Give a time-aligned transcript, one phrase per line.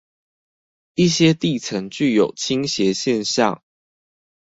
[0.95, 3.61] 一些地層具有傾斜現象